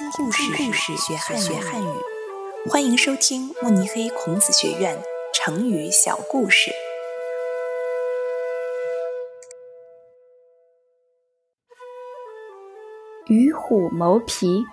[0.00, 1.86] 听故事，故事学汉学汉语。
[2.70, 4.98] 欢迎收听慕尼黑孔子学院
[5.34, 6.70] 成语小故事。
[13.26, 14.64] 与虎谋皮，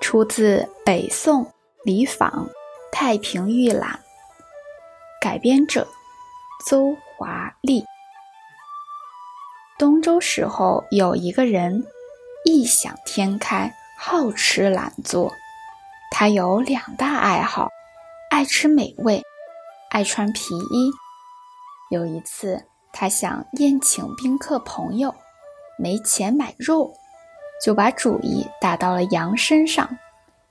[0.00, 1.52] 出自北宋
[1.84, 2.30] 李昉
[2.90, 3.90] 《太平御览》，
[5.22, 5.86] 改编者
[6.66, 7.84] 邹华丽。
[9.78, 11.84] 东周时候，有一个人
[12.46, 13.70] 异想天开，
[14.00, 15.34] 好吃懒做。
[16.12, 17.68] 他有两大爱好：
[18.30, 19.20] 爱吃美味，
[19.90, 20.92] 爱穿皮衣。
[21.90, 22.62] 有一次，
[22.92, 25.12] 他想宴请宾客朋友，
[25.76, 26.94] 没钱买肉，
[27.64, 29.98] 就把主意打到了羊身上。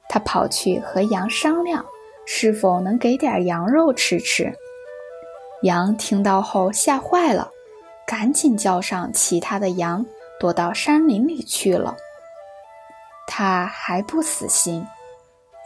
[0.10, 1.86] 他跑去和羊商量，
[2.26, 4.54] 是否能给点羊肉吃吃。
[5.64, 7.50] 羊听到后吓坏了。
[8.06, 10.06] 赶紧叫上其他的羊，
[10.40, 11.98] 躲到山林里去了。
[13.28, 14.84] 他还不死心，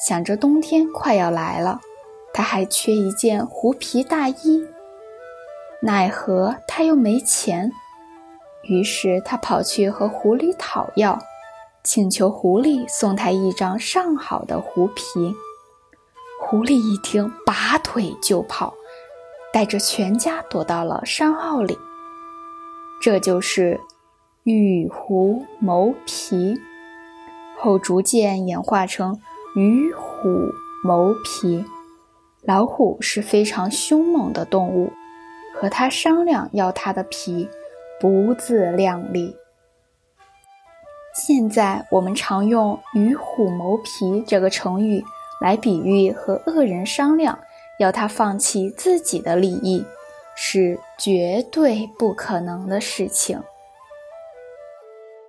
[0.05, 1.79] 想着冬天快要来了，
[2.33, 4.67] 他还缺一件狐皮大衣。
[5.81, 7.71] 奈何他又没钱，
[8.63, 11.17] 于是他跑去和狐狸讨要，
[11.83, 15.35] 请求狐狸送他一张上好的狐皮。
[16.39, 18.73] 狐狸一听，拔腿就跑，
[19.53, 21.77] 带着全家躲到了山坳里。
[23.01, 23.79] 这就是
[24.43, 26.59] 与狐谋皮，
[27.61, 29.21] 后逐渐演化成
[29.55, 30.51] 与虎
[30.83, 31.63] 谋皮。
[32.41, 34.91] 老虎是非常凶猛的动物，
[35.55, 37.47] 和它商量要它的皮，
[37.99, 39.35] 不自量力。
[41.13, 45.03] 现在我们常用“与虎谋皮”这个成语
[45.39, 47.37] 来比喻和恶人商量，
[47.77, 49.85] 要他放弃自己的利益。
[50.33, 53.43] 是绝对不可能的事情。